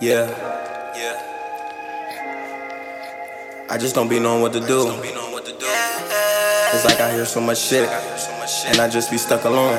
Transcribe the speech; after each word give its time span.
Yeah. 0.00 0.30
Yeah. 0.94 1.18
I 3.68 3.76
just 3.78 3.96
don't 3.96 4.08
be 4.08 4.20
knowing 4.20 4.42
what 4.42 4.52
to 4.52 4.60
do. 4.60 4.86
It's 6.72 6.84
like 6.84 7.00
I 7.00 7.10
hear 7.12 7.24
so 7.24 7.40
much 7.40 7.58
shit, 7.58 7.88
and 7.88 8.78
I 8.78 8.88
just 8.88 9.10
be 9.10 9.18
stuck 9.18 9.44
alone. 9.44 9.74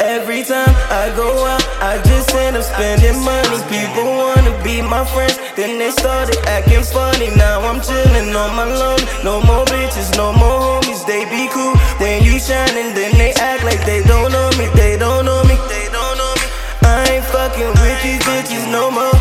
Every 0.00 0.42
time 0.42 0.74
I 0.90 1.12
go 1.14 1.46
out, 1.46 1.62
I 1.78 2.02
just 2.02 2.34
end 2.34 2.56
up 2.56 2.64
spending 2.64 3.22
money. 3.22 3.62
People 3.70 4.10
wanna 4.10 4.50
be 4.64 4.82
my 4.82 5.04
friends, 5.04 5.38
then 5.54 5.78
they 5.78 5.92
started 5.92 6.36
acting 6.48 6.82
funny. 6.82 7.30
Now 7.36 7.60
I'm 7.60 7.78
chillin' 7.80 8.34
on 8.34 8.56
my 8.56 8.64
lawn. 8.64 8.98
No 9.22 9.40
more 9.42 9.64
bitches, 9.66 10.10
no 10.16 10.32
more 10.32 10.82
homies. 10.82 11.06
They 11.06 11.24
be 11.30 11.46
cool 11.54 11.76
when 12.02 12.24
you 12.24 12.40
shining, 12.40 12.92
then 12.98 13.14
they 13.18 13.32
act 13.34 13.62
like 13.62 13.84
they 13.86 14.02
don't 14.02 14.32
know 14.32 14.50
me. 14.58 14.66
No 18.70 18.90
more, 18.90 19.12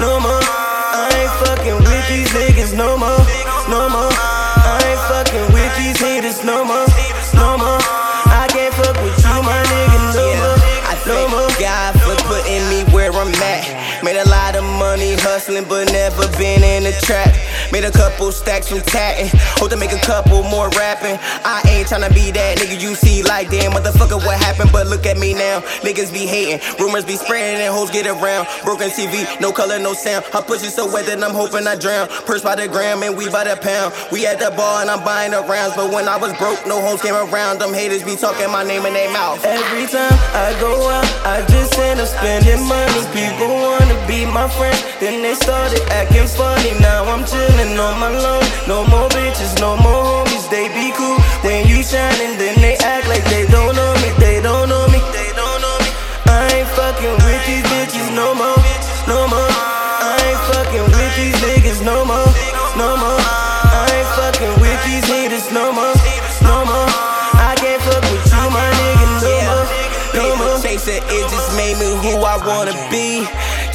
no 0.00 0.18
more. 0.18 0.42
I 0.42 1.06
ain't 1.14 1.34
fucking 1.46 1.78
with 1.78 2.04
these 2.10 2.28
niggas 2.34 2.76
no 2.76 2.98
more, 2.98 3.22
no 3.70 3.88
more. 3.88 4.10
I 4.10 4.82
ain't 4.82 5.02
fucking 5.06 5.46
with 5.54 5.72
these 5.78 5.98
haters 5.98 6.42
no 6.44 6.64
more, 6.64 6.86
no 7.34 7.56
more. 7.56 7.78
I 8.26 8.46
can't 8.50 8.74
fuck 8.74 8.96
with 9.02 9.16
you, 9.22 9.38
my 9.46 9.62
nigga, 9.70 9.98
no 10.18 10.26
more, 10.42 10.58
I 10.90 10.94
thank. 11.06 11.36
God 11.56 11.96
for 12.04 12.12
putting 12.28 12.68
me 12.68 12.84
where 12.92 13.10
I'm 13.12 13.32
at. 13.40 14.04
Made 14.04 14.20
a 14.20 14.28
lot 14.28 14.56
of 14.56 14.64
money 14.76 15.14
hustling, 15.16 15.64
but 15.64 15.90
never 15.90 16.28
been 16.36 16.62
in 16.62 16.84
the 16.84 16.92
trap. 17.00 17.32
Made 17.72 17.84
a 17.84 17.90
couple 17.90 18.30
stacks 18.32 18.68
from 18.68 18.80
tatting. 18.80 19.30
Hope 19.58 19.70
to 19.70 19.76
make 19.76 19.92
a 19.92 19.98
couple 19.98 20.42
more 20.44 20.68
rapping. 20.70 21.18
I 21.44 21.62
ain't 21.68 21.88
tryna 21.88 22.14
be 22.14 22.30
that 22.30 22.58
nigga 22.58 22.80
you 22.80 22.94
see 22.94 23.22
like 23.22 23.50
damn 23.50 23.72
motherfucker 23.72 24.22
what 24.24 24.38
happened, 24.38 24.70
but 24.72 24.86
look 24.86 25.04
at 25.06 25.18
me 25.18 25.34
now. 25.34 25.60
Niggas 25.82 26.12
be 26.12 26.26
hating, 26.26 26.60
rumors 26.78 27.04
be 27.04 27.16
spreading 27.16 27.60
and 27.60 27.74
hoes 27.74 27.90
get 27.90 28.06
around. 28.06 28.46
Broken 28.64 28.88
TV, 28.90 29.26
no 29.40 29.52
color, 29.52 29.78
no 29.78 29.94
sound. 29.94 30.24
Her 30.26 30.42
pussy 30.42 30.68
so 30.68 30.86
wet 30.86 31.06
that 31.06 31.22
I'm 31.22 31.34
hoping 31.34 31.66
I 31.66 31.76
drown. 31.76 32.08
Purse 32.24 32.42
by 32.42 32.54
the 32.54 32.68
gram 32.68 33.02
and 33.02 33.16
we 33.16 33.28
by 33.30 33.44
the 33.44 33.56
pound. 33.56 33.92
We 34.12 34.26
at 34.26 34.38
the 34.38 34.50
bar 34.56 34.82
and 34.82 34.90
I'm 34.90 35.02
buying 35.04 35.32
the 35.32 35.42
rounds, 35.42 35.74
but 35.74 35.92
when 35.92 36.08
I 36.08 36.16
was 36.16 36.32
broke, 36.38 36.64
no 36.66 36.80
hoes 36.80 37.02
came 37.02 37.14
around. 37.14 37.58
Them 37.58 37.74
haters 37.74 38.02
be 38.02 38.16
talking 38.16 38.50
my 38.50 38.62
name 38.62 38.86
in 38.86 38.94
their 38.94 39.12
mouth. 39.12 39.44
Every 39.44 39.86
time 39.86 40.14
I 40.32 40.54
go 40.60 40.88
out, 40.88 41.08
I 41.26 41.44
just 41.50 41.76
end 41.78 42.00
up 42.00 42.08
spending 42.08 42.62
money. 42.66 43.02
People 43.10 43.50
wanna 43.50 43.98
be 44.06 44.24
my 44.24 44.48
friend, 44.48 44.78
then 45.00 45.22
they 45.22 45.34
started 45.34 45.82
acting 45.90 46.26
funny. 46.26 46.78
Now 46.80 47.04
I'm 47.04 47.24
chillin' 47.56 47.78
on 47.78 47.98
my 47.98 48.08
lawn. 48.08 48.42
No 48.68 48.84
more 48.86 49.08
bitches, 49.10 49.58
no 49.60 49.76
more 49.76 50.04
homies. 50.04 50.48
They 50.50 50.68
be 50.68 50.92
cool 50.92 51.18
when 51.42 51.66
you 51.66 51.82
shining, 51.82 52.38
then 52.38 52.60
they 52.60 52.76
act 52.84 53.08
like 53.08 53.24
they 53.24 53.46
don't 53.46 53.74
know 53.74 53.94
me. 54.02 54.10
They 54.18 54.40
don't 54.40 54.68
know 54.68 54.86
me. 54.88 55.00
They 55.12 55.32
don't 55.34 55.60
know 55.60 55.76
me. 55.80 55.90
I 56.26 56.48
ain't 56.52 56.68
fucking 56.68 57.16
with 57.24 57.42
these 57.46 57.64
bitches 57.64 58.14
no 58.14 58.34
more, 58.34 58.60
no 59.08 59.28
more. 59.28 59.50
I 59.50 60.16
ain't 60.28 60.42
fucking 60.52 60.86
with 60.96 61.12
these 61.16 61.36
niggas 61.46 61.84
no 61.84 62.04
more, 62.04 62.28
no 62.76 62.96
more. 62.96 63.20
I 63.20 63.88
ain't 63.94 64.10
fucking 64.18 64.54
with 64.60 64.80
these 64.84 65.06
haters 65.06 65.50
no 65.52 65.72
more, 65.72 65.94
no 66.42 66.64
more. 66.64 66.90
I 67.36 67.54
can't 67.56 67.80
fuck 67.82 68.02
with 68.10 68.26
you, 68.26 68.44
my 68.50 68.66
nigga, 68.80 69.06
no 69.22 69.34
more, 69.48 69.66
no 70.14 70.36
more. 70.36 70.58
Chaser, 70.60 70.98
it 70.98 71.24
just 71.30 71.56
made 71.56 71.78
me 71.78 71.88
who 72.02 72.20
I 72.20 72.36
wanna 72.44 72.74
be. 72.90 73.24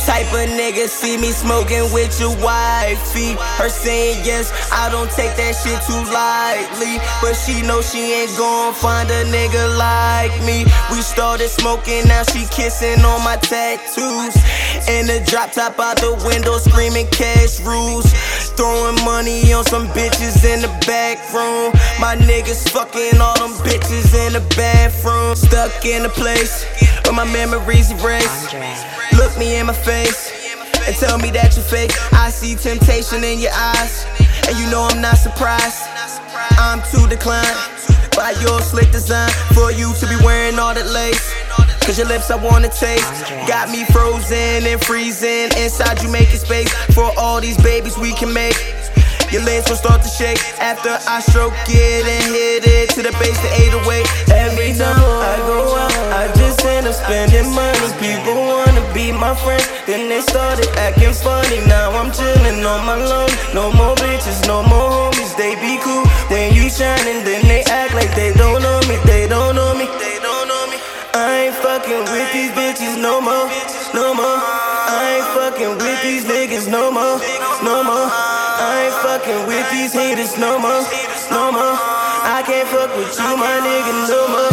Type 0.05 0.33
of 0.33 0.49
nigga 0.57 0.87
see 0.89 1.15
me 1.15 1.31
smoking 1.31 1.91
with 1.93 2.19
your 2.19 2.35
wifey. 2.41 3.37
Her 3.61 3.69
saying 3.69 4.25
yes, 4.25 4.51
I 4.71 4.89
don't 4.89 5.09
take 5.11 5.35
that 5.37 5.53
shit 5.53 5.77
too 5.85 6.01
lightly. 6.09 6.97
But 7.21 7.37
she 7.37 7.61
know 7.61 7.81
she 7.81 8.11
ain't 8.11 8.35
gon' 8.35 8.73
find 8.73 9.09
a 9.09 9.23
nigga 9.29 9.77
like 9.77 10.33
me. 10.43 10.65
We 10.91 11.01
started 11.01 11.49
smoking, 11.49 12.07
now 12.07 12.23
she 12.23 12.45
kissing 12.49 13.05
on 13.05 13.23
my 13.23 13.37
tattoos. 13.37 14.35
In 14.89 15.05
the 15.05 15.23
drop 15.29 15.53
top 15.53 15.79
out 15.79 15.97
the 15.97 16.17
window, 16.25 16.57
screaming 16.57 17.07
cash 17.07 17.61
rules. 17.61 18.11
Throwing 18.57 18.97
money 19.05 19.53
on 19.53 19.63
some 19.63 19.87
bitches 19.89 20.43
in 20.43 20.61
the 20.61 20.71
back 20.85 21.21
room. 21.31 21.71
My 22.01 22.17
niggas 22.17 22.69
fucking 22.69 23.21
all 23.21 23.37
them 23.37 23.53
bitches 23.63 24.11
in 24.27 24.33
the 24.33 24.43
bathroom. 24.57 25.35
Stuck 25.35 25.85
in 25.85 26.05
a 26.05 26.09
place 26.09 26.65
my 27.15 27.25
memories 27.25 27.91
erase. 27.91 28.53
Look 29.17 29.37
me 29.37 29.57
in 29.57 29.65
my 29.67 29.73
face 29.73 30.31
and 30.87 30.95
tell 30.95 31.17
me 31.17 31.31
that 31.31 31.55
you 31.55 31.63
fake. 31.63 31.91
I 32.13 32.29
see 32.29 32.55
temptation 32.55 33.23
in 33.23 33.39
your 33.39 33.53
eyes, 33.53 34.05
and 34.47 34.57
you 34.57 34.69
know 34.71 34.87
I'm 34.89 35.01
not 35.01 35.17
surprised. 35.17 35.83
I'm 36.57 36.81
too 36.91 37.07
declined 37.07 37.57
by 38.15 38.31
your 38.41 38.61
slick 38.61 38.91
design 38.91 39.29
for 39.53 39.71
you 39.71 39.93
to 39.99 40.07
be 40.07 40.15
wearing 40.23 40.59
all 40.59 40.73
that 40.73 40.87
lace. 40.91 41.33
Cause 41.81 41.97
your 41.97 42.07
lips 42.07 42.29
I 42.29 42.35
wanna 42.37 42.69
taste 42.69 43.09
got 43.47 43.69
me 43.69 43.85
frozen 43.85 44.63
and 44.69 44.79
freezing 44.85 45.49
inside 45.57 46.01
you 46.03 46.11
making 46.11 46.37
space 46.37 46.71
for 46.93 47.11
all 47.17 47.41
these 47.41 47.57
babies 47.57 47.97
we 47.97 48.13
can 48.13 48.31
make. 48.31 48.55
Your 49.31 49.43
legs 49.43 49.69
will 49.69 49.77
start 49.77 50.03
to 50.03 50.09
shake 50.09 50.37
after 50.59 50.91
I 51.07 51.21
stroke 51.21 51.53
it 51.67 52.03
and 52.05 52.23
hit 52.35 52.67
it 52.67 52.89
to 52.95 53.01
the 53.01 53.15
base, 53.15 53.39
the 53.39 53.51
808. 53.71 54.05
Every 54.27 54.75
time 54.75 54.99
I 54.99 55.39
go 55.47 55.70
spending 57.11 57.51
money. 57.51 57.87
People 57.99 58.39
wanna 58.47 58.81
be 58.95 59.11
my 59.11 59.35
friends, 59.35 59.67
then 59.85 60.07
they 60.07 60.21
started 60.21 60.69
acting 60.79 61.13
funny. 61.13 61.59
Now 61.67 61.91
I'm 61.91 62.09
chillin' 62.15 62.63
on 62.63 62.81
my 62.87 62.95
lawn. 62.95 63.29
No 63.53 63.67
more 63.75 63.95
bitches, 63.99 64.39
no 64.47 64.63
more 64.63 64.89
homies. 64.95 65.35
They 65.35 65.53
be 65.59 65.75
cool 65.83 66.05
when 66.31 66.55
you 66.55 66.69
shining, 66.69 67.19
then 67.27 67.43
they 67.51 67.63
act 67.67 67.93
like 67.93 68.11
they 68.15 68.31
don't 68.33 68.61
know 68.63 68.79
me. 68.87 68.95
They 69.03 69.27
don't 69.27 69.55
know 69.59 69.75
me. 69.75 69.85
They 69.99 70.17
don't 70.23 70.47
know 70.47 70.63
me. 70.71 70.77
I 71.13 71.27
ain't 71.43 71.55
fucking 71.59 72.03
with 72.13 72.29
these 72.31 72.51
bitches 72.55 72.95
no 72.95 73.19
more, 73.19 73.47
no 73.93 74.15
more. 74.15 74.39
I 74.95 75.19
ain't 75.19 75.29
fucking 75.35 75.73
with 75.83 75.99
these 76.01 76.23
niggas 76.23 76.71
no 76.71 76.91
more, 76.95 77.19
no 77.67 77.83
more. 77.83 78.07
I 78.07 78.87
ain't 78.87 78.97
fucking 79.03 79.41
with 79.51 79.67
these 79.75 79.91
haters 79.91 80.37
no 80.39 80.57
more, 80.63 80.83
no 81.29 81.51
more. 81.51 81.75
I 82.23 82.39
can't 82.47 82.67
fuck 82.71 82.95
with 82.95 83.11
you, 83.19 83.31
my 83.35 83.55
nigga, 83.67 83.93
no 84.07 84.21
more. 84.31 84.50